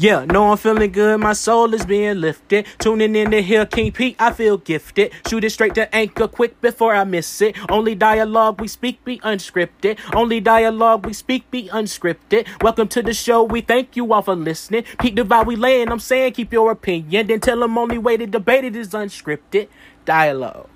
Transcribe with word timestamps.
Yeah, 0.00 0.26
no, 0.26 0.52
I'm 0.52 0.56
feeling 0.56 0.92
good. 0.92 1.18
My 1.18 1.32
soul 1.32 1.74
is 1.74 1.84
being 1.84 2.20
lifted. 2.20 2.68
Tuning 2.78 3.16
in 3.16 3.32
to 3.32 3.42
hear 3.42 3.66
King 3.66 3.90
Pete, 3.90 4.14
I 4.20 4.32
feel 4.32 4.56
gifted. 4.56 5.10
Shoot 5.26 5.42
it 5.42 5.50
straight 5.50 5.74
to 5.74 5.92
anchor 5.92 6.28
quick 6.28 6.60
before 6.60 6.94
I 6.94 7.02
miss 7.02 7.42
it. 7.42 7.56
Only 7.68 7.96
dialogue 7.96 8.60
we 8.60 8.68
speak 8.68 9.04
be 9.04 9.18
unscripted. 9.18 9.98
Only 10.14 10.38
dialogue 10.38 11.04
we 11.04 11.12
speak 11.12 11.50
be 11.50 11.68
unscripted. 11.70 12.46
Welcome 12.62 12.86
to 12.86 13.02
the 13.02 13.12
show. 13.12 13.42
We 13.42 13.60
thank 13.60 13.96
you 13.96 14.12
all 14.12 14.22
for 14.22 14.36
listening. 14.36 14.84
Pete 15.00 15.16
vibe 15.16 15.46
we 15.46 15.56
laying. 15.56 15.90
I'm 15.90 15.98
saying 15.98 16.34
keep 16.34 16.52
your 16.52 16.70
opinion. 16.70 17.26
Then 17.26 17.40
tell 17.40 17.58
them 17.58 17.76
only 17.76 17.98
way 17.98 18.16
to 18.18 18.26
debate 18.28 18.62
it 18.62 18.76
is 18.76 18.90
unscripted 18.90 19.66
dialogue. 20.04 20.68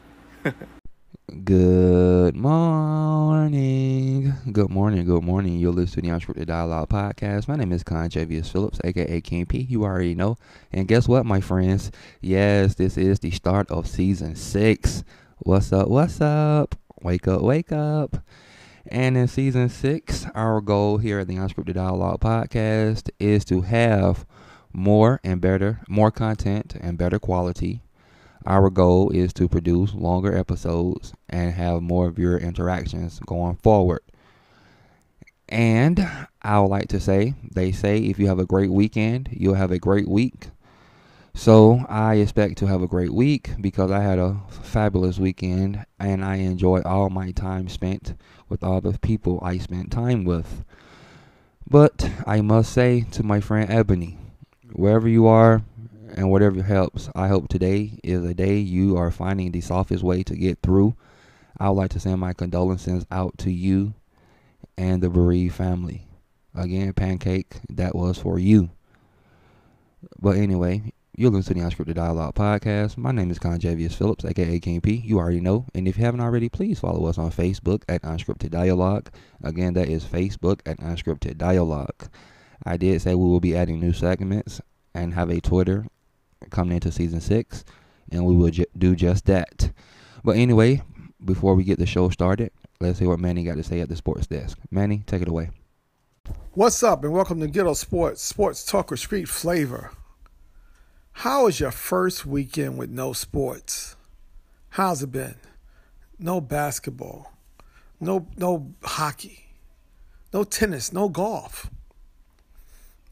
Good 1.33 2.37
morning. 2.37 4.35
Good 4.53 4.69
morning. 4.69 5.07
Good 5.07 5.25
morning. 5.25 5.57
You're 5.57 5.73
listening 5.73 6.13
to 6.13 6.19
the 6.19 6.27
Unscripted 6.27 6.47
Dialogue 6.47 6.91
Podcast. 6.91 7.49
My 7.49 7.57
name 7.57 7.73
is 7.73 7.83
Conjavius 7.83 8.53
Phillips, 8.53 8.79
aka 8.85 9.19
King 9.23 9.47
P. 9.47 9.63
You 9.63 9.85
already 9.85 10.15
know. 10.15 10.37
And 10.73 10.87
guess 10.87 11.09
what, 11.09 11.25
my 11.25 11.41
friends? 11.41 11.91
Yes, 12.21 12.75
this 12.75 12.99
is 12.99 13.21
the 13.21 13.31
start 13.31 13.71
of 13.71 13.87
season 13.89 14.37
six. 14.37 15.05
What's 15.39 15.73
up? 15.73 15.89
What's 15.89 16.21
up? 16.21 16.75
Wake 17.01 17.27
up, 17.27 17.41
wake 17.41 17.73
up. 17.73 18.19
And 18.87 19.17
in 19.17 19.27
season 19.27 19.71
six, 19.71 20.27
our 20.35 20.61
goal 20.61 20.99
here 20.99 21.21
at 21.21 21.29
the 21.29 21.37
Unscripted 21.37 21.75
Dialogue 21.75 22.21
Podcast 22.21 23.09
is 23.19 23.47
to 23.47 23.63
have 23.63 24.27
more 24.71 25.19
and 25.25 25.41
better, 25.41 25.81
more 25.89 26.11
content 26.11 26.77
and 26.79 26.99
better 26.99 27.19
quality 27.19 27.81
our 28.47 28.71
goal 28.71 29.11
is 29.11 29.33
to 29.35 29.49
produce 29.49 29.95
longer 29.95 30.37
episodes 30.37 31.13
and 31.29 31.53
have 31.53 31.83
more 31.83 32.11
viewer 32.11 32.39
interactions 32.39 33.21
going 33.21 33.57
forward. 33.57 34.01
And 35.49 36.09
I 36.41 36.61
would 36.61 36.69
like 36.69 36.89
to 36.89 37.01
say, 37.01 37.35
they 37.51 37.73
say 37.73 37.99
if 37.99 38.19
you 38.19 38.27
have 38.29 38.39
a 38.39 38.47
great 38.47 38.71
weekend, 38.71 39.29
you'll 39.33 39.55
have 39.55 39.71
a 39.71 39.79
great 39.79 40.09
week. 40.09 40.49
So 41.35 41.85
I 41.89 42.17
expect 42.17 42.59
to 42.59 42.67
have 42.67 42.83
a 42.83 42.89
great 42.89 43.13
week 43.13 43.51
because 43.61 43.91
I 43.91 44.01
had 44.01 44.19
a 44.19 44.41
fabulous 44.51 45.19
weekend 45.19 45.85
and 45.99 46.25
I 46.25 46.37
enjoy 46.37 46.83
all 46.83 47.11
my 47.11 47.33
time 47.33 47.69
spent 47.69 48.15
with 48.49 48.63
all 48.63 48.81
the 48.81 48.99
people 48.99 49.41
I 49.43 49.59
spent 49.59 49.91
time 49.91 50.25
with. 50.25 50.65
But 51.69 52.11
I 52.27 52.41
must 52.43 52.73
say 52.73 53.07
to 53.13 53.23
my 53.23 53.41
friend 53.41 53.71
Ebony, 53.71 54.19
wherever 54.73 55.09
you 55.09 55.27
are, 55.27 55.63
and 56.17 56.31
whatever 56.31 56.63
helps. 56.63 57.09
I 57.15 57.29
hope 57.29 57.49
today 57.49 57.99
is 58.03 58.25
a 58.25 58.35
day 58.35 58.59
you 58.59 58.97
are 58.97 59.11
finding 59.11 59.53
the 59.53 59.61
softest 59.61 60.03
way 60.03 60.23
to 60.25 60.37
get 60.37 60.59
through. 60.63 60.95
I 61.59 61.69
would 61.69 61.77
like 61.77 61.91
to 61.91 62.01
send 62.01 62.21
my 62.21 62.33
condolences 62.33 63.07
out 63.11 63.39
to 63.39 63.51
you 63.51 63.95
and 64.77 65.03
the 65.03 65.11
bereaved 65.11 65.55
family. 65.55 66.07
Again, 66.55 66.93
Pancake, 66.93 67.57
that 67.71 67.95
was 67.95 68.19
for 68.19 68.39
you. 68.39 68.71
But 70.21 70.37
anyway, 70.37 70.93
you're 71.17 71.31
listening 71.31 71.63
to 71.63 71.77
the 71.77 71.85
Unscripted 71.85 71.95
Dialogue 71.95 72.35
Podcast. 72.35 72.97
My 72.97 73.13
name 73.13 73.31
is 73.31 73.39
Conjavius 73.39 73.95
Phillips, 73.95 74.25
aka 74.25 74.59
King 74.61 74.81
P. 74.81 74.95
You 74.95 75.19
already 75.19 75.41
know. 75.41 75.67
And 75.75 75.87
if 75.87 75.97
you 75.97 76.05
haven't 76.05 76.21
already, 76.21 76.49
please 76.49 76.81
follow 76.81 77.07
us 77.07 77.19
on 77.19 77.31
Facebook 77.31 77.83
at 77.89 78.03
Unscripted 78.03 78.51
Dialogue. 78.51 79.11
Again, 79.43 79.75
that 79.75 79.89
is 79.89 80.05
Facebook 80.05 80.61
at 80.67 80.79
Unscripted 80.79 81.39
Dialogue. 81.39 82.09
I 82.65 82.77
did 82.77 83.03
say 83.03 83.15
we 83.15 83.25
will 83.25 83.41
be 83.41 83.57
adding 83.57 83.81
new 83.81 83.93
segments 83.93 84.61
and 84.95 85.15
have 85.15 85.31
a 85.31 85.41
Twitter 85.41 85.87
coming 86.51 86.75
into 86.75 86.93
season 86.93 87.21
six, 87.21 87.65
and 88.11 88.25
we 88.25 88.35
will 88.35 88.51
ju- 88.51 88.67
do 88.77 88.95
just 88.95 89.27
that. 89.27 89.71
But 90.25 90.37
anyway, 90.37 90.83
before 91.25 91.55
we 91.55 91.65
get 91.65 91.79
the 91.79 91.87
show 91.87 92.09
started, 92.11 92.53
let's 92.81 92.99
see 92.99 93.07
what 93.07 93.21
Manny 93.21 93.45
got 93.45 93.57
to 93.57 93.63
say 93.63 93.81
at 93.81 93.89
the 93.89 93.97
sports 93.97 94.27
desk. 94.27 94.59
Manny, 94.71 95.03
take 95.07 95.23
it 95.23 95.29
away. 95.29 95.51
What's 96.53 96.83
up, 96.83 97.03
and 97.03 97.13
welcome 97.13 97.41
to 97.41 97.47
Ghetto 97.47 97.75
Sports, 97.75 98.23
Sports 98.23 98.65
Talk 98.65 98.97
Street 98.97 99.29
Flavor. 99.29 99.91
How 101.13 101.45
was 101.45 101.61
your 101.61 101.71
first 101.71 102.27
weekend 102.27 102.79
with 102.79 102.91
no 102.91 103.13
sports? 103.13 103.97
How's 104.71 105.03
it 105.03 105.13
been? 105.13 105.37
No 106.19 106.41
basketball, 106.41 107.33
no 108.01 108.29
no 108.37 108.75
hockey, 108.83 109.47
no 110.33 110.45
tennis, 110.45 110.93
no 110.93 111.09
golf, 111.09 111.71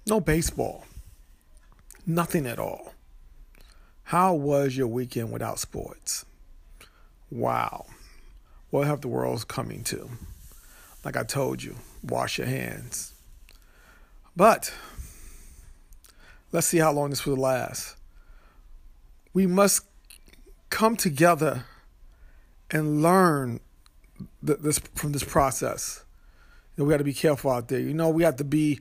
no 0.06 0.20
baseball, 0.20 0.84
nothing 2.06 2.46
at 2.46 2.58
all. 2.58 2.94
How 4.10 4.34
was 4.34 4.76
your 4.76 4.88
weekend 4.88 5.30
without 5.30 5.60
sports? 5.60 6.24
Wow. 7.30 7.86
What 8.70 8.88
have 8.88 9.02
the 9.02 9.06
world's 9.06 9.44
coming 9.44 9.84
to? 9.84 10.10
Like 11.04 11.16
I 11.16 11.22
told 11.22 11.62
you, 11.62 11.76
wash 12.02 12.36
your 12.36 12.48
hands. 12.48 13.14
But 14.34 14.74
let's 16.50 16.66
see 16.66 16.78
how 16.78 16.90
long 16.90 17.10
this 17.10 17.24
will 17.24 17.36
last. 17.36 17.94
We 19.32 19.46
must 19.46 19.84
come 20.70 20.96
together 20.96 21.66
and 22.68 23.04
learn 23.04 23.60
this 24.42 24.80
from 24.96 25.12
this 25.12 25.22
process. 25.22 26.02
Know, 26.76 26.82
we 26.82 26.90
got 26.90 26.96
to 26.96 27.04
be 27.04 27.14
careful 27.14 27.52
out 27.52 27.68
there. 27.68 27.78
You 27.78 27.94
know, 27.94 28.08
we 28.08 28.24
have 28.24 28.34
to 28.38 28.44
be 28.44 28.80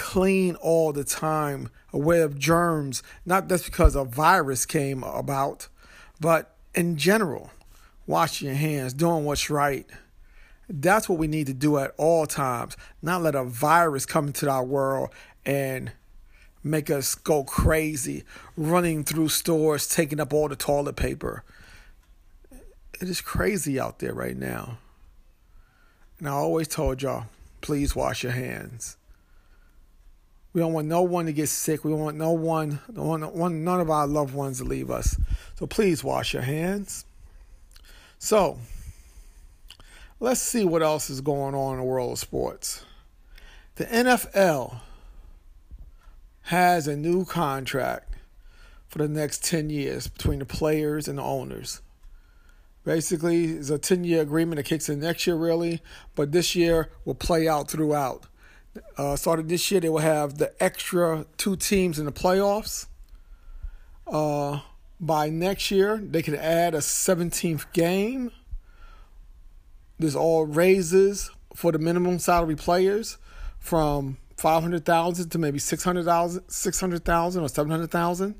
clean 0.00 0.56
all 0.56 0.94
the 0.94 1.04
time, 1.04 1.68
aware 1.92 2.24
of 2.24 2.38
germs, 2.38 3.02
not 3.26 3.48
just 3.50 3.66
because 3.66 3.94
a 3.94 4.02
virus 4.02 4.64
came 4.64 5.04
about, 5.04 5.68
but 6.18 6.56
in 6.74 6.96
general, 6.96 7.50
washing 8.06 8.48
your 8.48 8.56
hands, 8.56 8.94
doing 8.94 9.26
what's 9.26 9.50
right. 9.50 9.86
That's 10.70 11.06
what 11.06 11.18
we 11.18 11.26
need 11.26 11.48
to 11.48 11.52
do 11.52 11.76
at 11.76 11.92
all 11.98 12.26
times, 12.26 12.78
not 13.02 13.20
let 13.20 13.34
a 13.34 13.44
virus 13.44 14.06
come 14.06 14.28
into 14.28 14.48
our 14.48 14.64
world 14.64 15.10
and 15.44 15.92
make 16.64 16.88
us 16.88 17.14
go 17.14 17.44
crazy, 17.44 18.24
running 18.56 19.04
through 19.04 19.28
stores, 19.28 19.86
taking 19.86 20.18
up 20.18 20.32
all 20.32 20.48
the 20.48 20.56
toilet 20.56 20.96
paper. 20.96 21.44
It 23.00 23.08
is 23.08 23.20
crazy 23.20 23.78
out 23.78 23.98
there 23.98 24.14
right 24.14 24.36
now. 24.36 24.78
And 26.18 26.26
I 26.26 26.32
always 26.32 26.68
told 26.68 27.02
y'all, 27.02 27.26
please 27.60 27.94
wash 27.94 28.22
your 28.22 28.32
hands. 28.32 28.96
We 30.52 30.60
don't 30.60 30.72
want 30.72 30.88
no 30.88 31.02
one 31.02 31.26
to 31.26 31.32
get 31.32 31.48
sick. 31.48 31.84
We 31.84 31.92
don't 31.92 32.00
want 32.00 32.16
no 32.16 32.32
one, 32.32 32.80
one, 32.88 33.64
none 33.64 33.80
of 33.80 33.88
our 33.90 34.06
loved 34.06 34.34
ones 34.34 34.58
to 34.58 34.64
leave 34.64 34.90
us. 34.90 35.16
So 35.58 35.66
please 35.66 36.02
wash 36.02 36.32
your 36.34 36.42
hands. 36.42 37.04
So 38.18 38.58
let's 40.18 40.40
see 40.40 40.64
what 40.64 40.82
else 40.82 41.08
is 41.08 41.20
going 41.20 41.54
on 41.54 41.74
in 41.74 41.80
the 41.80 41.86
world 41.86 42.12
of 42.12 42.18
sports. 42.18 42.84
The 43.76 43.86
NFL 43.86 44.80
has 46.42 46.88
a 46.88 46.96
new 46.96 47.24
contract 47.24 48.14
for 48.88 48.98
the 48.98 49.08
next 49.08 49.44
10 49.44 49.70
years 49.70 50.08
between 50.08 50.40
the 50.40 50.44
players 50.44 51.06
and 51.06 51.18
the 51.18 51.22
owners. 51.22 51.80
Basically, 52.84 53.44
it's 53.44 53.70
a 53.70 53.78
10 53.78 54.02
year 54.04 54.22
agreement 54.22 54.56
that 54.56 54.64
kicks 54.64 54.88
in 54.88 55.00
next 55.00 55.26
year, 55.26 55.36
really, 55.36 55.80
but 56.16 56.32
this 56.32 56.56
year 56.56 56.90
will 57.04 57.14
play 57.14 57.46
out 57.46 57.70
throughout. 57.70 58.26
Uh, 58.96 59.16
started 59.16 59.48
this 59.48 59.70
year, 59.70 59.80
they 59.80 59.88
will 59.88 59.98
have 59.98 60.38
the 60.38 60.52
extra 60.62 61.26
two 61.36 61.56
teams 61.56 61.98
in 61.98 62.04
the 62.04 62.12
playoffs. 62.12 62.86
Uh, 64.06 64.60
by 65.00 65.28
next 65.28 65.70
year, 65.70 65.96
they 65.96 66.22
can 66.22 66.36
add 66.36 66.74
a 66.74 66.78
17th 66.78 67.72
game. 67.72 68.30
There's 69.98 70.16
all 70.16 70.46
raises 70.46 71.30
for 71.54 71.72
the 71.72 71.78
minimum 71.78 72.18
salary 72.18 72.56
players 72.56 73.18
from 73.58 74.18
500,000 74.36 75.30
to 75.30 75.38
maybe 75.38 75.58
600,000 75.58 76.48
600,000 76.48 77.42
or 77.42 77.48
700,000. 77.48 78.34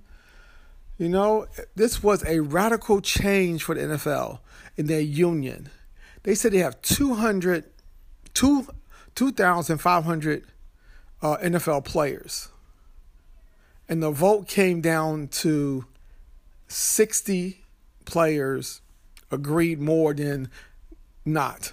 You 0.98 1.08
know, 1.08 1.46
this 1.74 2.02
was 2.02 2.24
a 2.24 2.40
radical 2.40 3.00
change 3.00 3.64
for 3.64 3.74
the 3.74 3.80
NFL 3.80 4.40
in 4.76 4.86
their 4.86 5.00
union. 5.00 5.70
They 6.22 6.34
said 6.34 6.52
they 6.52 6.58
have 6.58 6.80
200 6.82 7.64
two 8.34 8.66
2,500 9.14 10.44
uh, 11.22 11.36
NFL 11.38 11.84
players. 11.84 12.48
And 13.88 14.02
the 14.02 14.10
vote 14.10 14.48
came 14.48 14.80
down 14.80 15.28
to 15.28 15.86
60 16.68 17.64
players 18.04 18.80
agreed 19.30 19.80
more 19.80 20.14
than 20.14 20.50
not. 21.24 21.72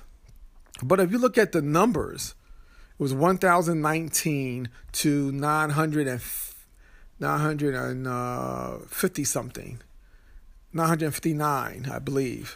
But 0.83 0.99
if 0.99 1.11
you 1.11 1.17
look 1.17 1.37
at 1.37 1.51
the 1.51 1.61
numbers, 1.61 2.35
it 2.91 2.99
was 2.99 3.13
1,019 3.13 4.69
to 4.93 5.31
900 5.31 6.21
950 7.19 9.21
uh, 9.21 9.25
something, 9.25 9.81
959, 10.73 11.89
I 11.91 11.99
believe. 11.99 12.55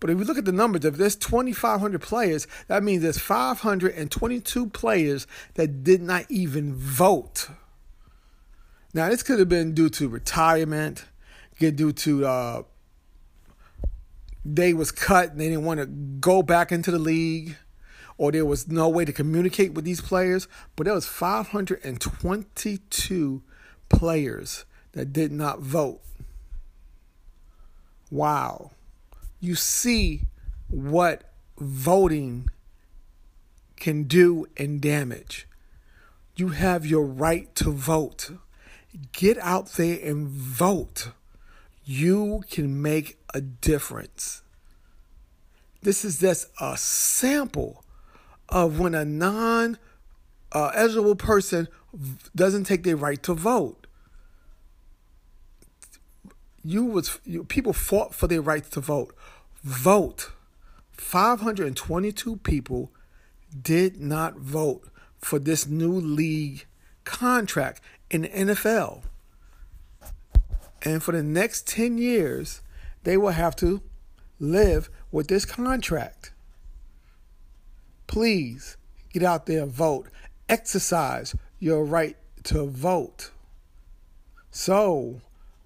But 0.00 0.10
if 0.10 0.18
we 0.18 0.24
look 0.24 0.38
at 0.38 0.46
the 0.46 0.52
numbers, 0.52 0.84
if 0.84 0.96
there's 0.96 1.16
2,500 1.16 2.00
players, 2.00 2.46
that 2.68 2.82
means 2.82 3.02
there's 3.02 3.18
522 3.18 4.70
players 4.70 5.26
that 5.54 5.84
did 5.84 6.00
not 6.00 6.24
even 6.30 6.74
vote. 6.74 7.48
Now, 8.94 9.10
this 9.10 9.22
could 9.22 9.38
have 9.38 9.48
been 9.48 9.74
due 9.74 9.90
to 9.90 10.08
retirement, 10.08 11.04
get 11.58 11.76
due 11.76 11.92
to 11.92 12.26
uh, 12.26 12.62
they 14.44 14.72
was 14.72 14.90
cut 14.90 15.32
and 15.32 15.40
they 15.40 15.48
didn't 15.48 15.64
want 15.64 15.80
to 15.80 15.86
go 15.86 16.42
back 16.42 16.72
into 16.72 16.90
the 16.90 16.98
league, 16.98 17.56
or 18.16 18.32
there 18.32 18.46
was 18.46 18.68
no 18.68 18.88
way 18.88 19.04
to 19.04 19.12
communicate 19.12 19.74
with 19.74 19.84
these 19.84 20.00
players, 20.00 20.48
but 20.76 20.84
there 20.84 20.94
was 20.94 21.06
522 21.06 23.42
players 23.88 24.64
that 24.92 25.12
did 25.12 25.30
not 25.30 25.60
vote. 25.60 26.00
Wow. 28.10 28.70
You 29.40 29.54
see 29.54 30.24
what 30.68 31.24
voting 31.58 32.48
can 33.76 34.04
do 34.04 34.46
and 34.56 34.80
damage. 34.80 35.48
You 36.36 36.48
have 36.48 36.86
your 36.86 37.04
right 37.04 37.52
to 37.56 37.70
vote. 37.72 38.30
Get 39.12 39.38
out 39.38 39.72
there 39.72 39.98
and 40.02 40.28
vote. 40.28 41.10
You 41.84 42.42
can 42.50 42.80
make 42.82 43.18
a 43.34 43.40
difference. 43.40 44.42
This 45.82 46.04
is 46.04 46.20
just 46.20 46.48
a 46.60 46.76
sample 46.76 47.84
of 48.48 48.78
when 48.78 48.94
a 48.94 49.04
non 49.04 49.78
uh, 50.52 50.72
eligible 50.74 51.16
person 51.16 51.68
doesn't 52.34 52.64
take 52.64 52.82
their 52.82 52.96
right 52.96 53.22
to 53.22 53.34
vote. 53.34 53.79
You 56.62 56.84
was 56.84 57.18
you, 57.24 57.44
people 57.44 57.72
fought 57.72 58.14
for 58.14 58.26
their 58.26 58.42
rights 58.42 58.68
to 58.70 58.80
vote. 58.80 59.14
Vote. 59.62 60.32
522 60.92 62.36
people 62.36 62.92
did 63.62 64.00
not 64.00 64.36
vote 64.36 64.88
for 65.18 65.38
this 65.38 65.66
new 65.66 65.92
league 65.92 66.66
contract 67.04 67.80
in 68.10 68.22
the 68.22 68.28
NFL. 68.28 69.02
And 70.82 71.02
for 71.02 71.12
the 71.12 71.22
next 71.22 71.66
10 71.66 71.98
years, 71.98 72.62
they 73.04 73.16
will 73.16 73.30
have 73.30 73.56
to 73.56 73.82
live 74.38 74.88
with 75.10 75.28
this 75.28 75.44
contract. 75.44 76.32
Please 78.06 78.76
get 79.12 79.22
out 79.22 79.46
there 79.46 79.62
and 79.62 79.72
vote. 79.72 80.08
Exercise 80.48 81.34
your 81.58 81.84
right 81.84 82.16
to 82.44 82.66
vote. 82.66 83.30
So, 84.50 85.20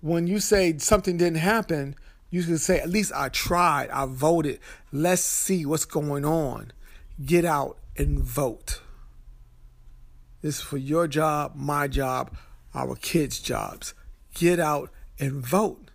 when 0.04 0.26
you 0.26 0.38
say 0.38 0.76
something 0.76 1.16
didn't 1.16 1.38
happen, 1.38 1.96
you 2.28 2.42
can 2.42 2.58
say, 2.58 2.78
at 2.78 2.90
least 2.90 3.10
I 3.14 3.30
tried, 3.30 3.88
I 3.88 4.04
voted. 4.04 4.60
Let's 4.92 5.22
see 5.22 5.64
what's 5.64 5.86
going 5.86 6.26
on. 6.26 6.72
Get 7.24 7.46
out 7.46 7.78
and 7.96 8.20
vote. 8.20 8.82
This 10.42 10.56
is 10.56 10.60
for 10.60 10.76
your 10.76 11.08
job, 11.08 11.52
my 11.54 11.88
job, 11.88 12.36
our 12.74 12.96
kids' 12.96 13.40
jobs. 13.40 13.94
Get 14.34 14.60
out 14.60 14.90
and 15.18 15.36
vote. 15.36 15.90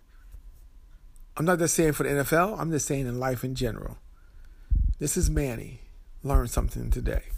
I'm 1.36 1.44
not 1.44 1.60
just 1.60 1.76
saying 1.76 1.92
for 1.92 2.02
the 2.02 2.08
NFL, 2.08 2.58
I'm 2.58 2.72
just 2.72 2.88
saying 2.88 3.06
in 3.06 3.20
life 3.20 3.44
in 3.44 3.54
general. 3.54 3.98
This 4.98 5.16
is 5.16 5.30
Manny. 5.30 5.82
Learn 6.24 6.48
something 6.48 6.90
today. 6.90 7.29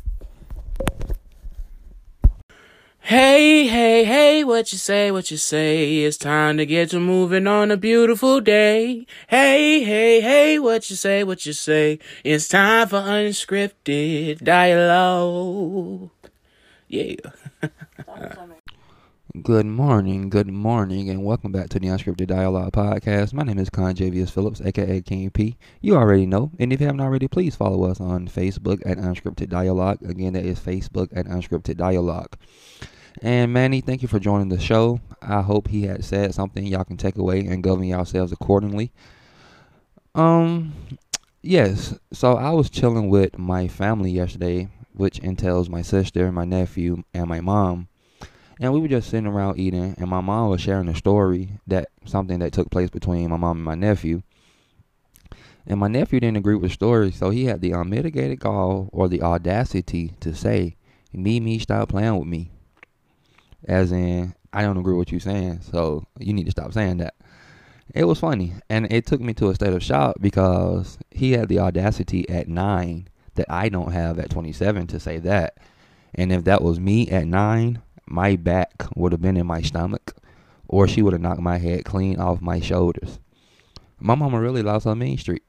Hey, 3.13 3.67
hey, 3.67 4.05
hey, 4.05 4.43
what 4.43 4.73
you 4.73 4.79
say, 4.79 5.11
what 5.11 5.31
you 5.31 5.37
say? 5.37 5.99
It's 5.99 6.17
time 6.17 6.57
to 6.57 6.65
get 6.65 6.89
to 6.93 6.99
moving 6.99 7.47
on 7.47 7.71
a 7.71 7.77
beautiful 7.77 8.41
day. 8.41 9.07
Hey, 9.29 9.85
hey, 9.85 10.23
hey, 10.23 10.59
what 10.59 10.89
you 10.89 10.97
say, 10.97 11.23
what 11.23 11.45
you 11.45 11.53
say? 11.53 11.99
It's 12.25 12.49
time 12.49 12.89
for 12.89 13.01
unscripted 13.01 14.43
dialogue. 14.43 16.09
Yeah. 16.89 17.17
Good 19.43 19.67
morning, 19.67 20.29
good 20.29 20.49
morning, 20.49 21.09
and 21.09 21.25
welcome 21.25 21.53
back 21.53 21.71
to 21.71 21.81
the 21.81 21.87
Unscripted 21.87 22.27
Dialogue 22.27 22.73
Podcast. 22.73 23.33
My 23.33 23.43
name 23.43 23.59
is 23.59 23.71
Conjavius 23.71 24.31
Phillips, 24.31 24.61
aka 24.61 25.01
King 25.01 25.31
P. 25.31 25.57
You 25.81 25.97
already 25.97 26.27
know, 26.27 26.51
and 26.59 26.71
if 26.71 26.81
you 26.81 26.87
haven't 26.87 27.01
already, 27.01 27.29
please 27.29 27.57
follow 27.57 27.85
us 27.85 27.99
on 27.99 28.29
Facebook 28.29 28.83
at 28.85 28.99
Unscripted 28.99 29.49
Dialogue. 29.49 30.03
Again, 30.03 30.35
that 30.35 30.45
is 30.45 30.61
Facebook 30.61 31.09
at 31.17 31.25
Unscripted 31.25 31.79
Dialogue. 31.79 32.37
And 33.21 33.53
Manny, 33.53 33.81
thank 33.81 34.03
you 34.03 34.09
for 34.09 34.19
joining 34.19 34.49
the 34.49 34.59
show. 34.59 35.01
I 35.21 35.43
hope 35.43 35.69
he 35.69 35.83
had 35.83 36.05
said 36.05 36.35
something 36.35 36.67
y'all 36.67 36.85
can 36.85 36.97
take 36.97 37.17
away 37.17 37.41
and 37.41 37.63
govern 37.63 37.85
yourselves 37.85 38.33
accordingly. 38.33 38.93
Um, 40.15 40.73
yes. 41.43 41.99
So 42.13 42.37
I 42.37 42.51
was 42.51 42.71
chilling 42.71 43.09
with 43.11 43.39
my 43.39 43.69
family 43.69 44.11
yesterday, 44.11 44.69
which 44.95 45.19
entails 45.19 45.69
my 45.69 45.83
sister, 45.83 46.33
my 46.33 46.45
nephew, 46.45 47.05
and 47.13 47.29
my 47.29 47.41
mom 47.41 47.89
and 48.63 48.73
we 48.73 48.81
were 48.81 48.89
just 48.89 49.11
sitting 49.11 49.27
around 49.27 49.59
eating, 49.59 49.97
and 49.99 50.09
my 50.09 50.21
mom 50.21 50.51
was 50.51 50.61
sharing 50.61 50.89
a 50.89 50.95
story 50.95 51.59
that 51.67 51.89
something 52.05 52.39
that 52.39 52.53
took 52.53 52.71
place 52.71 52.91
between 52.91 53.29
my 53.29 53.37
mom 53.37 53.57
and 53.57 53.65
my 53.65 53.75
nephew. 53.75 54.23
And 55.67 55.81
my 55.81 55.89
nephew 55.89 56.21
didn't 56.21 56.37
agree 56.37 56.55
with 56.55 56.71
the 56.71 56.75
story, 56.75 57.11
so 57.11 57.31
he 57.31 57.47
had 57.47 57.61
the 57.61 57.73
unmitigated 57.73 58.39
gall 58.39 58.89
or 58.93 59.09
the 59.09 59.21
audacity 59.21 60.13
to 60.21 60.33
say, 60.33 60.77
"Me, 61.13 61.41
me, 61.41 61.59
stop 61.59 61.89
playing 61.89 62.17
with 62.17 62.29
me." 62.29 62.51
As 63.65 63.93
in, 63.93 64.35
I 64.53 64.63
don't 64.63 64.77
agree 64.77 64.95
with 64.95 65.13
you're 65.13 65.21
saying, 65.21 65.61
so 65.63 66.05
you 66.19 66.33
need 66.33 66.45
to 66.45 66.51
stop 66.51 66.73
saying 66.73 66.99
that. 66.99 67.15
It 67.95 68.05
was 68.05 68.19
funny, 68.19 68.55
and 68.69 68.91
it 68.93 69.07
took 69.07 69.21
me 69.21 69.35
to 69.35 69.51
a 69.51 69.55
state 69.55 69.73
of 69.73 69.83
shock 69.83 70.17
because 70.21 70.99
he 71.11 71.33
had 71.33 71.49
the 71.49 71.59
audacity 71.59 72.29
at 72.29 72.49
nine 72.49 73.09
that 73.35 73.47
I 73.49 73.69
don't 73.69 73.93
have 73.93 74.19
at 74.19 74.31
27 74.31 74.89
to 74.89 75.01
say 75.01 75.19
that. 75.19 75.59
And 76.15 76.33
if 76.33 76.45
that 76.45 76.63
was 76.63 76.81
me 76.81 77.09
at 77.09 77.27
nine, 77.27 77.83
my 78.07 78.37
back 78.37 78.85
would 78.97 79.13
have 79.13 79.21
been 79.21 79.37
in 79.37 79.47
my 79.47 79.63
stomach, 79.63 80.17
or 80.69 80.89
she 80.89 81.03
would 81.03 81.13
have 81.13 81.23
knocked 81.23 81.41
my 81.41 81.59
head 81.59 81.85
clean 81.85 82.19
off 82.19 82.41
my 82.41 82.61
shoulders. 82.61 83.19
My 84.01 84.15
mama 84.15 84.41
really 84.41 84.63
lost 84.63 84.87
her 84.87 84.95
Main 84.95 85.19
Street 85.19 85.45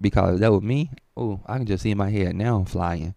because 0.00 0.40
that 0.40 0.52
was 0.52 0.62
me. 0.62 0.90
Oh, 1.16 1.40
I 1.46 1.58
can 1.58 1.66
just 1.66 1.82
see 1.82 1.94
my 1.94 2.10
head 2.10 2.34
now 2.34 2.64
flying. 2.64 3.14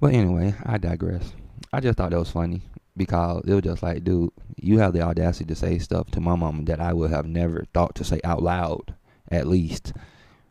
But 0.00 0.12
anyway, 0.14 0.54
I 0.64 0.78
digress. 0.78 1.32
I 1.72 1.80
just 1.80 1.96
thought 1.96 2.10
that 2.10 2.18
was 2.18 2.30
funny 2.30 2.62
because 2.96 3.44
it 3.46 3.54
was 3.54 3.64
just 3.64 3.82
like, 3.82 4.04
dude, 4.04 4.30
you 4.56 4.78
have 4.78 4.92
the 4.92 5.02
audacity 5.02 5.44
to 5.46 5.54
say 5.54 5.78
stuff 5.78 6.10
to 6.12 6.20
my 6.20 6.34
mom 6.34 6.64
that 6.64 6.80
I 6.80 6.92
would 6.92 7.10
have 7.10 7.26
never 7.26 7.64
thought 7.74 7.94
to 7.96 8.04
say 8.04 8.20
out 8.24 8.42
loud, 8.42 8.94
at 9.30 9.46
least. 9.46 9.92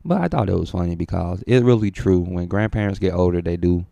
But 0.04 0.22
I 0.22 0.28
thought 0.28 0.50
it 0.50 0.60
was 0.60 0.70
funny 0.70 0.96
because 0.96 1.44
it's 1.48 1.64
really 1.64 1.90
true. 1.90 2.20
When 2.20 2.48
grandparents 2.48 3.00
get 3.00 3.14
older, 3.14 3.42
they 3.42 3.58
do 3.58 3.86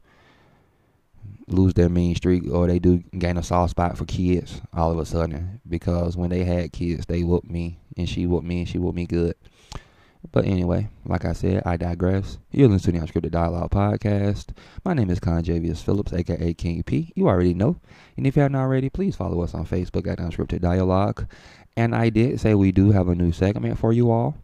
lose 1.48 1.74
their 1.74 1.90
mean 1.90 2.16
streak 2.16 2.44
or 2.52 2.68
they 2.68 2.80
do 2.80 3.04
gain 3.18 3.38
a 3.38 3.44
soft 3.44 3.72
spot 3.72 3.98
for 3.98 4.06
kids 4.06 4.62
all 4.74 4.92
of 4.92 5.00
a 5.00 5.06
sudden 5.06 5.60
because 5.68 6.16
when 6.16 6.30
they 6.30 6.44
had 6.44 6.72
kids 6.72 7.06
they 7.06 7.22
whooped 7.22 7.50
me 7.50 7.78
and 7.98 8.08
she 8.08 8.26
whooped 8.26 8.46
me 8.48 8.60
and 8.60 8.70
she 8.70 8.78
whooped 8.78 8.96
me 8.96 9.06
good 9.06 9.36
but 10.31 10.46
anyway 10.46 10.88
like 11.06 11.25
i 11.25 11.34
said 11.34 11.62
i 11.66 11.78
digress. 11.78 12.38
You're 12.52 12.70
listening 12.70 13.02
to 13.02 13.08
the 13.08 13.20
unscripted 13.20 13.31
dialogue 13.31 13.72
podcast. 13.72 14.50
My 14.86 14.94
name 14.94 15.10
is 15.10 15.20
conjavius 15.20 15.84
phillips 15.84 16.14
aka 16.14 16.54
king 16.54 16.84
p. 16.84 17.12
You 17.16 17.28
already 17.28 17.54
know. 17.54 17.80
And 18.18 18.25
if 18.25 18.36
you 18.36 18.42
haven't 18.42 18.56
already 18.56 18.90
please 18.90 19.16
follow 19.16 19.42
us 19.42 19.54
on 19.54 19.66
facebook 19.66 20.08
at 20.08 20.20
unscripted 20.20 20.62
dialogue. 20.62 21.28
And 21.76 21.95
i 21.95 22.09
did 22.09 22.40
say 22.40 22.56
we 22.56 22.71
do 22.71 22.92
have 22.92 23.07
a 23.07 23.16
new 23.16 23.31
segment 23.31 23.78
for 23.78 23.92
you 23.92 24.12
all. 24.12 24.38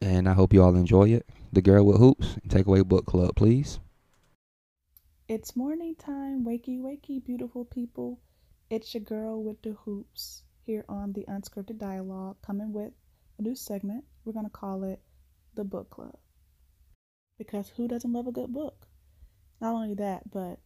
And 0.00 0.28
i 0.28 0.32
hope 0.32 0.52
you 0.52 0.62
all 0.62 0.76
enjoy 0.76 1.10
it. 1.10 1.26
The 1.52 1.62
girl 1.62 1.84
with 1.84 1.98
hoops 1.98 2.36
takeaway 2.48 2.84
book 2.86 3.06
club 3.06 3.34
please. 3.36 3.80
It's 5.28 5.56
morning 5.56 5.96
time, 5.96 6.44
wakey, 6.44 6.80
wakey, 6.80 7.24
beautiful 7.24 7.64
people. 7.64 8.20
It's 8.70 8.94
your 8.94 9.02
girl 9.02 9.42
with 9.42 9.60
the 9.62 9.72
hoops 9.72 10.44
here 10.64 10.84
on 10.88 11.14
the 11.14 11.24
Unscripted 11.28 11.78
Dialogue, 11.78 12.36
coming 12.42 12.72
with 12.72 12.92
a 13.38 13.42
new 13.42 13.54
segment. 13.54 14.04
We're 14.24 14.32
going 14.32 14.46
to 14.46 14.50
call 14.50 14.84
it 14.84 15.00
the 15.54 15.64
Book 15.64 15.90
Club. 15.90 16.16
Because 17.38 17.68
who 17.76 17.88
doesn't 17.88 18.12
love 18.12 18.26
a 18.26 18.32
good 18.32 18.52
book? 18.52 18.86
Not 19.60 19.74
only 19.74 19.94
that, 19.94 20.30
but 20.30 20.58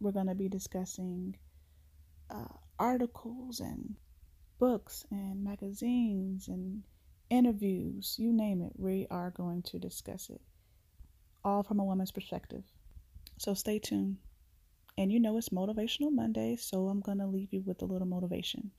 we're 0.00 0.12
going 0.12 0.26
to 0.26 0.34
be 0.34 0.48
discussing 0.48 1.36
uh, 2.30 2.54
articles 2.78 3.60
and 3.60 3.96
books 4.58 5.06
and 5.10 5.42
magazines 5.42 6.48
and 6.48 6.82
interviews, 7.30 8.16
you 8.18 8.32
name 8.32 8.60
it. 8.62 8.72
We 8.76 9.06
are 9.10 9.30
going 9.30 9.62
to 9.62 9.78
discuss 9.78 10.30
it, 10.30 10.40
all 11.44 11.62
from 11.62 11.80
a 11.80 11.84
woman's 11.84 12.10
perspective. 12.10 12.64
So 13.38 13.54
stay 13.54 13.78
tuned. 13.78 14.18
And 14.98 15.10
you 15.10 15.20
know 15.20 15.38
it's 15.38 15.48
Motivational 15.48 16.12
Monday, 16.12 16.56
so 16.56 16.88
I'm 16.88 17.00
going 17.00 17.18
to 17.18 17.26
leave 17.26 17.52
you 17.52 17.62
with 17.64 17.80
a 17.80 17.86
little 17.86 18.06
motivation, 18.06 18.72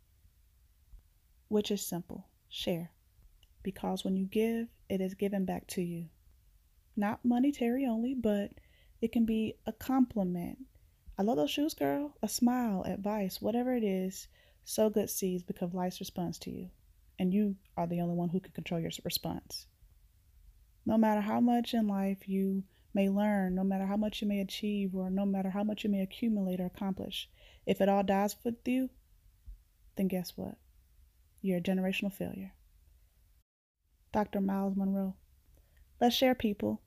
which 1.48 1.72
is 1.72 1.82
simple 1.82 2.28
share. 2.50 2.92
Because 3.64 4.04
when 4.04 4.18
you 4.18 4.26
give, 4.26 4.68
it 4.90 5.02
is 5.02 5.14
given 5.14 5.46
back 5.46 5.68
to 5.68 5.82
you. 5.82 6.08
Not 6.96 7.24
monetary 7.24 7.86
only, 7.86 8.14
but 8.14 8.52
it 9.02 9.12
can 9.12 9.26
be 9.26 9.56
a 9.66 9.72
compliment. 9.72 10.60
I 11.18 11.24
love 11.24 11.38
those 11.38 11.52
shoes, 11.52 11.74
girl. 11.74 12.16
A 12.22 12.28
smile, 12.28 12.84
advice, 12.84 13.42
whatever 13.42 13.76
it 13.76 13.84
is. 13.84 14.28
So 14.64 14.90
good 14.90 15.10
seeds 15.10 15.44
because 15.44 15.74
life 15.74 16.00
responds 16.00 16.38
to 16.40 16.52
you. 16.52 16.70
And 17.20 17.34
you 17.34 17.56
are 17.78 17.88
the 17.88 18.02
only 18.02 18.16
one 18.16 18.30
who 18.30 18.40
can 18.40 18.52
control 18.54 18.80
your 18.80 18.92
response. 19.04 19.68
No 20.86 20.98
matter 20.98 21.22
how 21.22 21.40
much 21.40 21.74
in 21.74 21.88
life 21.88 22.28
you 22.28 22.64
may 22.94 23.10
learn, 23.10 23.56
no 23.56 23.64
matter 23.64 23.86
how 23.86 23.98
much 23.98 24.22
you 24.22 24.28
may 24.28 24.40
achieve, 24.40 24.96
or 24.96 25.10
no 25.10 25.26
matter 25.26 25.50
how 25.50 25.64
much 25.64 25.84
you 25.84 25.90
may 25.90 26.02
accumulate 26.02 26.60
or 26.60 26.66
accomplish, 26.66 27.30
if 27.66 27.82
it 27.82 27.90
all 27.90 28.04
dies 28.04 28.36
with 28.44 28.68
you, 28.68 28.90
then 29.96 30.08
guess 30.08 30.34
what? 30.36 30.58
You're 31.42 31.60
a 31.60 31.62
generational 31.62 32.12
failure. 32.12 32.54
Dr. 34.14 34.42
Myles 34.42 34.76
Munroe. 34.76 35.16
Let's 36.00 36.16
share, 36.16 36.36
people. 36.36 36.82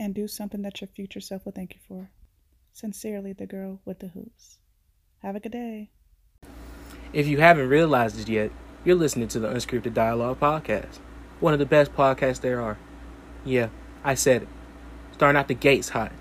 and 0.00 0.14
do 0.14 0.28
something 0.28 0.62
that 0.62 0.80
your 0.80 0.88
future 0.88 1.20
self 1.20 1.44
will 1.44 1.52
thank 1.52 1.74
you 1.74 1.80
for. 1.88 2.10
Sincerely, 2.72 3.32
the 3.32 3.46
girl 3.46 3.80
with 3.84 3.98
the 3.98 4.08
hoops. 4.08 4.58
Have 5.22 5.34
a 5.34 5.40
good 5.40 5.52
day. 5.52 5.90
If 7.12 7.26
you 7.26 7.38
haven't 7.38 7.68
realized 7.68 8.20
it 8.20 8.28
yet, 8.28 8.52
you're 8.84 8.94
listening 8.94 9.26
to 9.28 9.40
the 9.40 9.48
Unscripted 9.48 9.94
Dialogue 9.94 10.38
Podcast, 10.38 10.98
one 11.40 11.52
of 11.52 11.58
the 11.58 11.66
best 11.66 11.92
podcasts 11.96 12.40
there 12.40 12.60
are. 12.60 12.78
Yeah, 13.44 13.70
I 14.04 14.14
said 14.14 14.42
it. 14.42 14.48
Starting 15.12 15.38
out 15.38 15.48
the 15.48 15.54
gates 15.54 15.88
hot. 15.88 16.12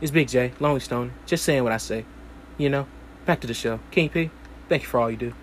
It's 0.00 0.12
Big 0.12 0.28
J, 0.28 0.52
Lonely 0.60 0.78
Stone, 0.80 1.12
just 1.26 1.44
saying 1.44 1.64
what 1.64 1.72
I 1.72 1.78
say. 1.78 2.04
You 2.58 2.68
know, 2.68 2.86
back 3.26 3.40
to 3.40 3.48
the 3.48 3.54
show. 3.54 3.80
King 3.90 4.08
P, 4.08 4.30
thank 4.68 4.82
you 4.82 4.88
for 4.88 5.00
all 5.00 5.10
you 5.10 5.16
do. 5.16 5.34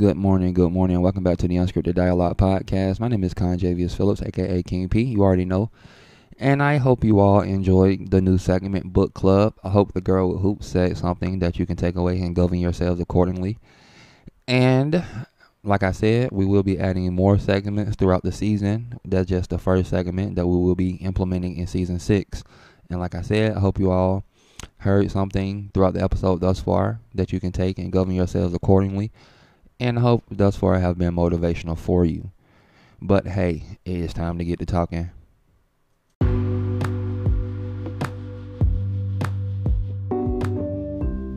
Good 0.00 0.16
morning, 0.16 0.54
good 0.54 0.72
morning. 0.72 0.96
and 0.96 1.04
Welcome 1.04 1.24
back 1.24 1.36
to 1.36 1.46
the 1.46 1.56
Unscripted 1.56 1.94
Dialogue 1.94 2.38
Podcast. 2.38 3.00
My 3.00 3.08
name 3.08 3.22
is 3.22 3.34
Conjavius 3.34 3.94
Phillips, 3.94 4.22
aka 4.22 4.62
King 4.62 4.88
P. 4.88 5.02
You 5.02 5.20
already 5.22 5.44
know. 5.44 5.70
And 6.38 6.62
I 6.62 6.78
hope 6.78 7.04
you 7.04 7.20
all 7.20 7.42
enjoyed 7.42 8.10
the 8.10 8.22
new 8.22 8.38
segment, 8.38 8.94
Book 8.94 9.12
Club. 9.12 9.56
I 9.62 9.68
hope 9.68 9.92
the 9.92 10.00
girl 10.00 10.32
with 10.32 10.40
hoops 10.40 10.68
said 10.68 10.96
something 10.96 11.40
that 11.40 11.58
you 11.58 11.66
can 11.66 11.76
take 11.76 11.96
away 11.96 12.18
and 12.22 12.34
govern 12.34 12.60
yourselves 12.60 12.98
accordingly. 12.98 13.58
And 14.48 15.04
like 15.62 15.82
I 15.82 15.92
said, 15.92 16.30
we 16.32 16.46
will 16.46 16.62
be 16.62 16.78
adding 16.78 17.12
more 17.14 17.38
segments 17.38 17.96
throughout 17.96 18.22
the 18.22 18.32
season. 18.32 18.98
That's 19.04 19.28
just 19.28 19.50
the 19.50 19.58
first 19.58 19.90
segment 19.90 20.34
that 20.36 20.46
we 20.46 20.56
will 20.56 20.76
be 20.76 20.92
implementing 20.92 21.58
in 21.58 21.66
season 21.66 21.98
six. 21.98 22.42
And 22.88 23.00
like 23.00 23.14
I 23.14 23.20
said, 23.20 23.54
I 23.54 23.60
hope 23.60 23.78
you 23.78 23.90
all 23.90 24.24
heard 24.78 25.10
something 25.10 25.70
throughout 25.74 25.92
the 25.92 26.02
episode 26.02 26.40
thus 26.40 26.58
far 26.58 27.00
that 27.14 27.34
you 27.34 27.38
can 27.38 27.52
take 27.52 27.78
and 27.78 27.92
govern 27.92 28.14
yourselves 28.14 28.54
accordingly. 28.54 29.12
And 29.80 29.98
hope 29.98 30.24
thus 30.30 30.56
far 30.56 30.74
I 30.74 30.80
have 30.80 30.98
been 30.98 31.14
motivational 31.14 31.78
for 31.78 32.04
you. 32.04 32.32
But 33.00 33.26
hey, 33.26 33.64
it 33.86 33.96
is 33.96 34.12
time 34.12 34.36
to 34.36 34.44
get 34.44 34.58
to 34.58 34.66
talking. 34.66 35.10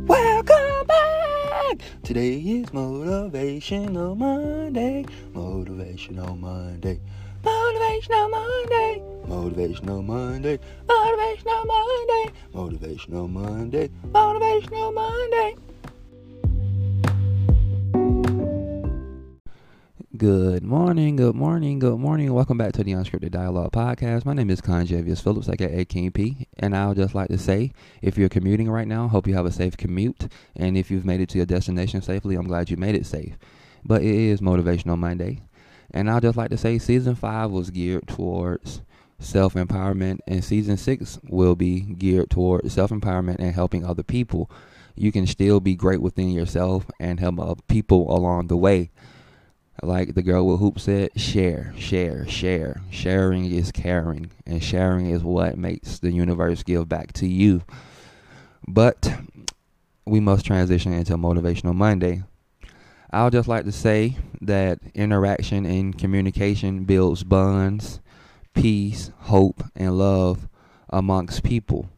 Welcome 0.05 0.87
back! 0.87 1.79
Today 2.03 2.33
is 2.35 2.65
Motivational 2.71 4.17
Monday. 4.17 5.05
Motivational 5.31 6.37
Monday. 6.37 6.99
Motivational 7.43 8.29
Monday. 8.29 9.01
Motivational 9.25 10.03
Monday. 10.03 10.59
Motivational 10.85 11.65
Monday. 11.65 12.31
Motivational 12.53 13.29
Monday. 13.29 13.89
Motivational 14.11 14.93
Monday. 14.93 15.55
Good 20.15 20.61
morning, 20.61 21.15
good 21.15 21.33
morning, 21.33 21.79
good 21.79 21.97
morning. 21.97 22.31
Welcome 22.31 22.55
back 22.55 22.73
to 22.73 22.83
the 22.83 22.91
Unscripted 22.91 23.31
Dialogue 23.31 23.71
Podcast. 23.71 24.25
My 24.25 24.33
name 24.33 24.51
is 24.51 24.61
Conjavius 24.61 25.23
Phillips, 25.23 25.49
aka 25.49 25.85
King 25.85 26.11
P. 26.11 26.47
And 26.59 26.77
I 26.77 26.87
would 26.87 26.97
just 26.97 27.15
like 27.15 27.29
to 27.29 27.37
say, 27.39 27.71
if 28.03 28.15
you're 28.15 28.29
commuting 28.29 28.69
right 28.69 28.87
now, 28.87 29.07
hope 29.07 29.25
you 29.25 29.33
have 29.33 29.47
a 29.47 29.51
safe 29.51 29.75
commute. 29.75 30.27
And 30.55 30.77
if 30.77 30.91
you've 30.91 31.03
made 31.03 31.19
it 31.19 31.29
to 31.29 31.37
your 31.37 31.47
destination 31.47 32.03
safely, 32.03 32.35
I'm 32.35 32.45
glad 32.45 32.69
you 32.69 32.77
made 32.77 32.93
it 32.93 33.07
safe. 33.07 33.39
But 33.83 34.03
it 34.03 34.13
is 34.13 34.39
Motivational 34.39 34.99
Monday. 34.99 35.41
And 35.89 36.11
I'd 36.11 36.21
just 36.21 36.37
like 36.37 36.51
to 36.51 36.57
say, 36.57 36.77
season 36.77 37.15
five 37.15 37.49
was 37.49 37.71
geared 37.71 38.07
towards 38.07 38.83
self 39.17 39.55
empowerment, 39.55 40.19
and 40.27 40.43
season 40.43 40.77
six 40.77 41.17
will 41.27 41.55
be 41.55 41.79
geared 41.79 42.29
towards 42.29 42.71
self 42.71 42.91
empowerment 42.91 43.37
and 43.39 43.55
helping 43.55 43.83
other 43.83 44.03
people. 44.03 44.51
You 44.95 45.11
can 45.11 45.25
still 45.25 45.59
be 45.59 45.73
great 45.73 46.03
within 46.03 46.29
yourself 46.29 46.85
and 46.99 47.19
help 47.19 47.39
other 47.39 47.61
people 47.67 48.15
along 48.15 48.45
the 48.45 48.57
way. 48.57 48.91
Like 49.83 50.15
the 50.15 50.21
girl 50.21 50.47
with 50.47 50.61
hoop 50.61 50.79
said, 50.79 51.09
share, 51.19 51.73
share, 51.77 52.25
share. 52.25 52.81
Sharing 52.89 53.45
is 53.45 53.71
caring, 53.71 54.31
and 54.45 54.63
sharing 54.63 55.07
is 55.09 55.23
what 55.23 55.57
makes 55.57 55.99
the 55.99 56.11
universe 56.11 56.63
give 56.63 56.87
back 56.87 57.11
to 57.13 57.27
you. 57.27 57.63
But 58.65 59.13
we 60.05 60.21
must 60.21 60.45
transition 60.45 60.93
into 60.93 61.17
Motivational 61.17 61.75
Monday. 61.75 62.23
I 63.11 63.23
would 63.25 63.33
just 63.33 63.49
like 63.49 63.65
to 63.65 63.73
say 63.73 64.17
that 64.41 64.79
interaction 64.93 65.65
and 65.65 65.97
communication 65.97 66.85
builds 66.85 67.23
bonds, 67.23 67.99
peace, 68.53 69.11
hope, 69.19 69.63
and 69.75 69.97
love 69.97 70.47
amongst 70.89 71.43
people. 71.43 71.89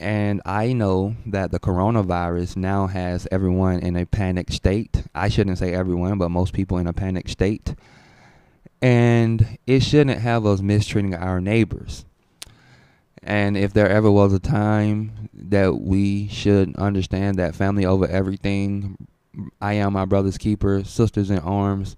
And 0.00 0.40
I 0.46 0.72
know 0.72 1.14
that 1.26 1.50
the 1.50 1.60
coronavirus 1.60 2.56
now 2.56 2.86
has 2.86 3.28
everyone 3.30 3.80
in 3.80 3.96
a 3.96 4.06
panic 4.06 4.50
state. 4.50 5.02
I 5.14 5.28
shouldn't 5.28 5.58
say 5.58 5.74
everyone, 5.74 6.16
but 6.16 6.30
most 6.30 6.54
people 6.54 6.78
in 6.78 6.86
a 6.86 6.94
panic 6.94 7.28
state. 7.28 7.74
And 8.80 9.58
it 9.66 9.80
shouldn't 9.80 10.20
have 10.20 10.46
us 10.46 10.62
mistreating 10.62 11.14
our 11.14 11.38
neighbors. 11.38 12.06
And 13.22 13.58
if 13.58 13.74
there 13.74 13.90
ever 13.90 14.10
was 14.10 14.32
a 14.32 14.38
time 14.38 15.28
that 15.34 15.82
we 15.82 16.28
should 16.28 16.74
understand 16.76 17.38
that 17.38 17.54
family 17.54 17.84
over 17.84 18.06
everything, 18.06 19.06
I 19.60 19.74
am 19.74 19.92
my 19.92 20.06
brother's 20.06 20.38
keeper, 20.38 20.82
sisters 20.82 21.28
in 21.28 21.40
arms. 21.40 21.94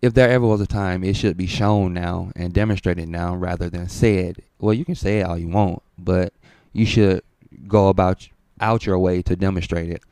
If 0.00 0.14
there 0.14 0.30
ever 0.30 0.46
was 0.46 0.62
a 0.62 0.66
time, 0.66 1.04
it 1.04 1.16
should 1.16 1.36
be 1.36 1.46
shown 1.46 1.92
now 1.92 2.32
and 2.34 2.54
demonstrated 2.54 3.10
now 3.10 3.36
rather 3.36 3.68
than 3.68 3.90
said. 3.90 4.38
Well, 4.58 4.72
you 4.72 4.86
can 4.86 4.94
say 4.94 5.20
it 5.20 5.24
all 5.24 5.36
you 5.36 5.48
want, 5.48 5.82
but 5.98 6.32
you 6.72 6.86
should 6.86 7.22
go 7.66 7.88
about 7.88 8.28
out 8.60 8.86
your 8.86 8.98
way 8.98 9.22
to 9.22 9.36
demonstrate 9.36 9.90
it. 9.90 10.02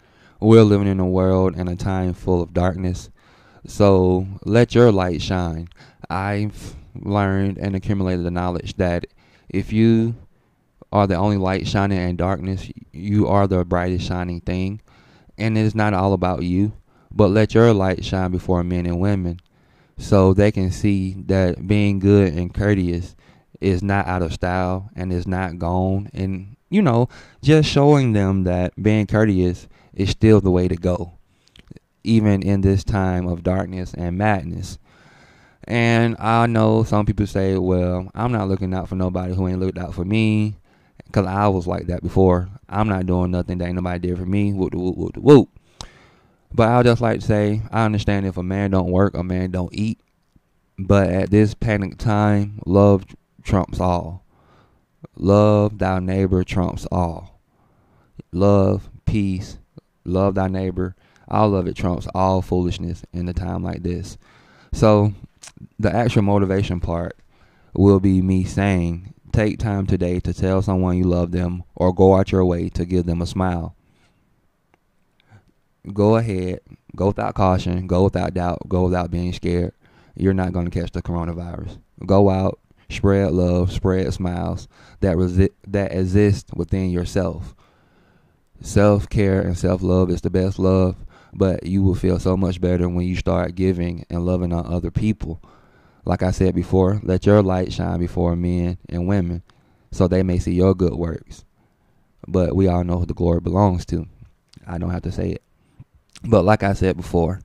We're 0.41 0.63
living 0.63 0.89
in 0.89 1.01
a 1.01 1.07
world 1.07 1.55
and 1.57 1.69
a 1.69 1.77
time 1.77 2.15
full 2.15 2.43
of 2.43 2.55
darkness. 2.55 3.11
So 3.67 4.27
let 4.45 4.75
your 4.75 4.91
light 4.91 5.23
shine. 5.23 5.69
I've 6.09 6.75
learned 6.95 7.59
and 7.59 7.77
accumulated 7.77 8.25
the 8.25 8.31
knowledge 8.31 8.77
that 8.77 9.07
if 9.49 9.73
you 9.73 10.15
are 10.93 11.07
the 11.07 11.15
only 11.15 11.37
light 11.37 11.67
shining 11.67 11.99
in 11.99 12.17
darkness, 12.17 12.71
you 12.93 13.29
are 13.29 13.47
the 13.47 13.65
brightest 13.65 14.07
shining 14.07 14.41
thing. 14.41 14.81
And 15.39 15.57
it's 15.57 15.75
not 15.75 15.95
all 15.95 16.13
about 16.13 16.43
you, 16.43 16.73
but 17.13 17.31
let 17.31 17.55
your 17.55 17.73
light 17.73 18.05
shine 18.05 18.31
before 18.31 18.65
men 18.65 18.87
and 18.87 19.01
women 19.01 19.41
so 19.99 20.33
they 20.33 20.51
can 20.51 20.71
see 20.71 21.15
that 21.27 21.67
being 21.67 21.99
good 21.99 22.33
and 22.33 22.53
courteous 22.53 23.15
is 23.61 23.83
not 23.83 24.07
out 24.07 24.23
of 24.23 24.33
style 24.33 24.91
and 24.97 25.13
is 25.13 25.27
not 25.27 25.59
gone. 25.59 26.11
And 26.13 26.57
you 26.71 26.81
know 26.81 27.09
just 27.43 27.69
showing 27.69 28.13
them 28.13 28.45
that 28.45 28.73
being 28.81 29.07
courteous 29.07 29.69
is 29.93 30.11
still 30.11 30.41
the 30.41 30.51
way 30.51 30.69
to 30.69 30.77
go 30.77 31.13
even 32.03 32.43
in 32.43 32.63
this 32.63 32.83
time 32.83 33.27
of 33.27 33.43
darkness 33.43 33.93
and 33.95 34.17
madness. 34.17 34.79
And 35.65 36.17
i 36.19 36.47
know 36.47 36.85
some 36.85 37.05
people 37.05 37.27
say 37.27 37.59
well 37.59 38.11
i'm 38.15 38.33
not 38.33 38.49
looking 38.49 38.73
out 38.73 38.89
for 38.89 38.95
nobody 38.95 39.35
who 39.35 39.47
ain't 39.47 39.61
looked 39.61 39.79
out 39.79 39.95
for 39.95 40.05
me 40.05 40.57
because 41.05 41.27
i 41.27 41.47
was 41.49 41.67
like 41.67 41.89
that 41.89 42.03
before. 42.03 42.49
I'm 42.69 42.89
not 42.89 43.07
doing 43.07 43.33
nothing 43.33 43.59
that 43.59 43.67
ain't 43.67 43.75
nobody 43.75 44.09
did 44.09 44.19
for 44.19 44.27
me. 44.27 44.53
Whoop 44.53 44.75
whoop 44.75 44.97
whoop 44.97 45.17
whoop. 45.17 45.49
But 46.53 46.69
i'll 46.69 46.83
just 46.83 47.03
like 47.03 47.21
to 47.21 47.27
say 47.27 47.63
i 47.71 47.85
understand 47.85 48.27
if 48.27 48.37
a 48.37 48.43
man 48.43 48.71
don't 48.71 48.91
work 48.91 49.15
a 49.15 49.23
man 49.23 49.51
don't 49.51 49.75
eat. 49.75 50.01
But 50.79 51.11
at 51.11 51.31
this 51.31 51.53
panic 51.53 51.99
time 51.99 52.61
love 52.65 53.05
trumps 53.43 53.81
all. 53.81 54.25
Love 55.17 55.79
thy 55.79 55.99
neighbor 55.99 56.45
trumps 56.45 56.87
all. 56.91 57.41
Love, 58.33 58.91
peace, 59.07 59.59
love 60.05 60.35
thy 60.35 60.49
neighbor. 60.49 60.95
All 61.29 61.55
of 61.55 61.67
it 61.67 61.77
trumps 61.77 62.09
all 62.15 62.43
foolishness 62.43 63.05
in 63.13 63.29
a 63.29 63.33
time 63.33 63.63
like 63.63 63.83
this. 63.83 64.19
So, 64.73 65.13
the 65.79 65.95
actual 65.95 66.23
motivation 66.23 66.81
part 66.81 67.17
will 67.75 68.01
be 68.01 68.21
me 68.21 68.45
saying, 68.45 69.15
take 69.33 69.59
time 69.59 69.87
today 69.87 70.21
to 70.21 70.33
tell 70.35 70.63
someone 70.63 70.97
you 70.97 71.05
love 71.05 71.31
them 71.31 71.65
or 71.75 71.95
go 71.95 72.17
out 72.17 72.33
your 72.33 72.45
way 72.45 72.69
to 72.71 72.85
give 72.85 73.07
them 73.07 73.23
a 73.23 73.27
smile. 73.27 73.75
Go 75.93 76.17
ahead, 76.17 76.61
go 76.95 77.09
without 77.09 77.35
caution, 77.35 77.87
go 77.87 78.05
without 78.05 78.35
doubt, 78.35 78.69
go 78.69 78.85
without 78.85 79.11
being 79.11 79.33
scared. 79.33 79.73
You're 80.15 80.35
not 80.35 80.53
going 80.53 80.69
to 80.69 80.79
catch 80.79 80.93
the 80.93 81.03
coronavirus. 81.03 81.79
Go 82.05 82.29
out, 82.29 82.60
spread 82.91 83.33
love, 83.33 83.73
spread 83.73 84.13
smiles 84.13 84.69
that 85.01 85.17
resi- 85.17 85.53
that 85.67 85.93
exist 85.93 86.51
within 86.55 86.91
yourself. 86.91 87.55
Self 88.61 89.09
care 89.09 89.41
and 89.41 89.57
self 89.57 89.83
love 89.83 90.11
is 90.11 90.21
the 90.21 90.31
best 90.31 90.59
love, 90.59 90.97
but 91.33 91.65
you 91.65 91.83
will 91.83 91.95
feel 91.95 92.19
so 92.19 92.37
much 92.37 92.61
better 92.61 92.89
when 92.89 93.07
you 93.07 93.17
start 93.17 93.55
giving 93.55 94.05
and 94.11 94.27
loving 94.27 94.53
on 94.53 94.67
other 94.67 94.91
people. 94.91 95.41
Like 96.05 96.23
I 96.23 96.31
said 96.31 96.55
before, 96.55 97.01
let 97.03 97.27
your 97.27 97.43
light 97.43 97.73
shine 97.73 97.99
before 97.99 98.37
men 98.37 98.79
and 98.89 99.07
women 99.07 99.43
so 99.93 100.07
they 100.07 100.23
may 100.23 100.39
see 100.39 100.53
your 100.53 100.75
good 100.75 100.95
works. 100.95 101.45
But 102.27 102.55
we 102.55 102.69
all 102.69 102.85
know 102.85 102.99
who 102.99 103.07
the 103.07 103.15
glory 103.15 103.41
belongs 103.41 103.85
to. 103.87 104.07
I 104.67 104.79
don't 104.79 104.91
have 104.91 105.03
to 105.03 105.13
say 105.13 105.31
it. 105.31 105.43
But 106.23 106.45
like 106.45 106.63
I 106.63 106.75
said 106.75 106.97
before, 106.97 107.41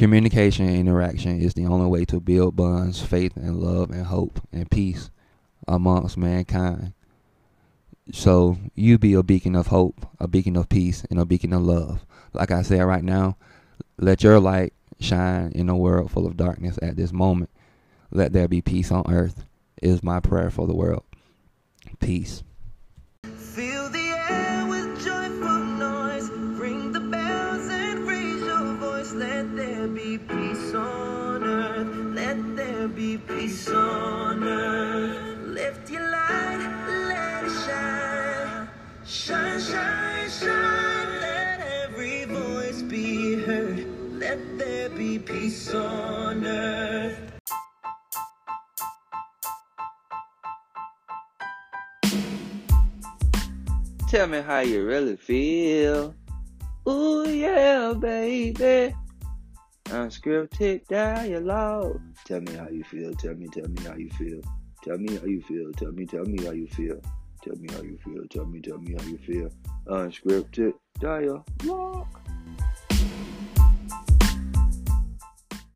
Communication 0.00 0.66
and 0.66 0.78
interaction 0.78 1.42
is 1.42 1.52
the 1.52 1.66
only 1.66 1.86
way 1.86 2.06
to 2.06 2.20
build 2.20 2.56
bonds, 2.56 3.02
faith, 3.02 3.36
and 3.36 3.56
love, 3.58 3.90
and 3.90 4.06
hope 4.06 4.40
and 4.50 4.70
peace 4.70 5.10
amongst 5.68 6.16
mankind. 6.16 6.94
So 8.10 8.56
you 8.74 8.96
be 8.96 9.12
a 9.12 9.22
beacon 9.22 9.54
of 9.54 9.66
hope, 9.66 10.06
a 10.18 10.26
beacon 10.26 10.56
of 10.56 10.70
peace, 10.70 11.04
and 11.10 11.18
a 11.18 11.26
beacon 11.26 11.52
of 11.52 11.60
love. 11.60 12.06
Like 12.32 12.50
I 12.50 12.62
said 12.62 12.80
right 12.80 13.04
now, 13.04 13.36
let 13.98 14.22
your 14.22 14.40
light 14.40 14.72
shine 15.00 15.52
in 15.54 15.68
a 15.68 15.76
world 15.76 16.10
full 16.10 16.26
of 16.26 16.38
darkness 16.38 16.78
at 16.80 16.96
this 16.96 17.12
moment. 17.12 17.50
Let 18.10 18.32
there 18.32 18.48
be 18.48 18.62
peace 18.62 18.90
on 18.90 19.04
earth 19.06 19.44
is 19.82 20.02
my 20.02 20.18
prayer 20.18 20.50
for 20.50 20.66
the 20.66 20.74
world. 20.74 21.04
Peace. 21.98 22.42
Peace 33.26 33.68
on 33.68 34.44
earth. 34.44 35.90
Your 35.90 36.08
light, 36.08 36.70
shine. 37.66 38.68
Shine, 39.04 39.60
shine, 39.60 40.30
shine. 40.30 41.20
Let 41.20 41.60
every 41.82 42.24
voice 42.26 42.82
be 42.82 43.34
heard. 43.42 43.86
Let 44.12 44.38
there 44.58 44.88
be 44.90 45.18
peace 45.18 45.74
on 45.74 46.46
earth. 46.46 47.18
Tell 54.08 54.26
me 54.28 54.40
how 54.42 54.60
you 54.60 54.84
really 54.86 55.16
feel. 55.16 56.14
Ooh 56.88 57.28
yeah, 57.28 57.94
baby. 57.98 58.94
Unscripted 59.86 60.86
dialogue. 60.86 62.00
Tell 62.30 62.40
me 62.42 62.54
how 62.54 62.68
you 62.68 62.84
feel. 62.84 63.12
Tell 63.14 63.34
me, 63.34 63.48
tell 63.48 63.66
me 63.66 63.82
how 63.82 63.96
you 63.96 64.08
feel. 64.10 64.40
Tell 64.84 64.98
me 64.98 65.16
how 65.16 65.26
you 65.26 65.42
feel. 65.42 65.72
Tell 65.72 65.90
me, 65.90 66.06
tell 66.06 66.24
me 66.24 66.44
how 66.44 66.52
you 66.52 66.68
feel. 66.68 67.00
Tell 67.42 67.56
me 67.56 67.66
how 67.74 67.82
you 67.82 67.98
feel. 68.04 68.24
Tell 68.30 68.46
me, 68.46 68.60
tell 68.60 68.78
me 68.78 68.94
how 68.96 69.04
you 69.04 69.18
feel. 69.18 69.50
Unscripted 69.88 70.74
dialogue. 71.00 71.44